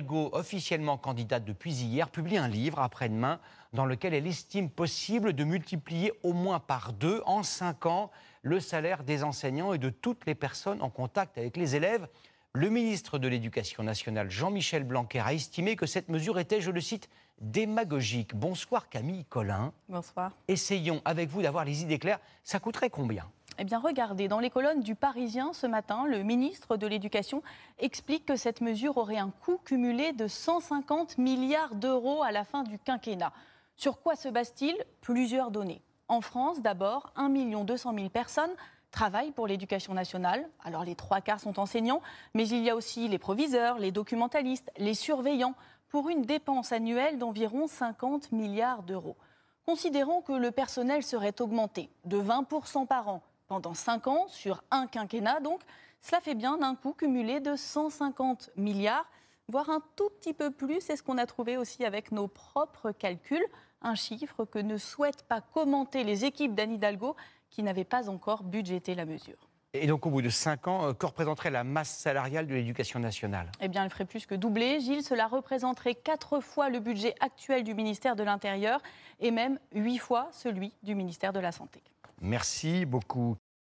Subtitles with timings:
[0.00, 3.38] Hidalgo, officiellement candidate depuis hier, publie un livre après-demain
[3.74, 8.10] dans lequel elle estime possible de multiplier au moins par deux en cinq ans
[8.42, 12.08] le salaire des enseignants et de toutes les personnes en contact avec les élèves.
[12.54, 16.80] Le ministre de l'Éducation nationale, Jean-Michel Blanquer, a estimé que cette mesure était, je le
[16.80, 17.10] cite,
[17.40, 18.34] démagogique.
[18.34, 19.72] Bonsoir Camille Collin.
[19.88, 20.32] Bonsoir.
[20.48, 22.20] Essayons avec vous d'avoir les idées claires.
[22.42, 23.26] Ça coûterait combien?
[23.62, 27.42] Eh bien, regardez, dans les colonnes du Parisien ce matin, le ministre de l'Éducation
[27.78, 32.62] explique que cette mesure aurait un coût cumulé de 150 milliards d'euros à la fin
[32.62, 33.34] du quinquennat.
[33.76, 34.74] Sur quoi se base-t-il?
[35.02, 35.82] Plusieurs données.
[36.08, 38.50] En France, d'abord, 1 200 000 personnes
[38.92, 40.48] travaillent pour l'éducation nationale.
[40.64, 42.00] Alors les trois quarts sont enseignants,
[42.32, 45.54] mais il y a aussi les proviseurs, les documentalistes, les surveillants,
[45.90, 49.18] pour une dépense annuelle d'environ 50 milliards d'euros.
[49.66, 54.86] Considérons que le personnel serait augmenté de 20% par an pendant 5 ans, sur un
[54.86, 55.60] quinquennat donc,
[56.00, 59.10] cela fait bien un coût cumulé de 150 milliards,
[59.48, 62.92] voire un tout petit peu plus, c'est ce qu'on a trouvé aussi avec nos propres
[62.92, 63.44] calculs,
[63.82, 67.16] un chiffre que ne souhaitent pas commenter les équipes d'Anne Hidalgo
[67.50, 69.48] qui n'avaient pas encore budgété la mesure.
[69.72, 73.00] Et donc, au bout de 5 ans, euh, que représenterait la masse salariale de l'éducation
[73.00, 73.50] nationale?
[73.60, 74.78] Eh bien, elle ferait plus que doubler.
[74.78, 78.80] Gilles, cela représenterait 4 fois le budget actuel du ministère de l'Intérieur
[79.18, 81.82] et même 8 fois celui du ministère de la Santé.
[82.20, 83.36] Merci beaucoup.